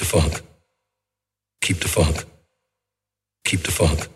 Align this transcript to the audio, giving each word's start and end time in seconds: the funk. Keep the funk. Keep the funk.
the 0.00 0.06
funk. 0.06 0.42
Keep 1.60 1.80
the 1.80 1.88
funk. 1.88 2.24
Keep 3.44 3.62
the 3.62 3.70
funk. 3.70 4.08